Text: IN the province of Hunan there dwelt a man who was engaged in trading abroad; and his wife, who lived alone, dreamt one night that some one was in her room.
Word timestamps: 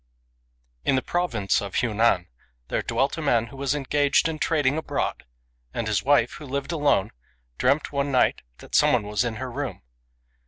IN 0.83 0.95
the 0.95 1.03
province 1.03 1.61
of 1.61 1.75
Hunan 1.75 2.25
there 2.69 2.81
dwelt 2.81 3.19
a 3.19 3.21
man 3.21 3.45
who 3.45 3.55
was 3.55 3.75
engaged 3.75 4.27
in 4.27 4.39
trading 4.39 4.75
abroad; 4.75 5.25
and 5.75 5.85
his 5.85 6.01
wife, 6.01 6.31
who 6.39 6.45
lived 6.47 6.71
alone, 6.71 7.11
dreamt 7.59 7.91
one 7.91 8.11
night 8.11 8.41
that 8.57 8.73
some 8.73 8.93
one 8.93 9.03
was 9.05 9.23
in 9.23 9.35
her 9.35 9.51
room. 9.51 9.83